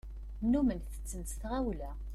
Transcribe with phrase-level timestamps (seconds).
[0.43, 1.91] Nnumen tetten s tɣawla.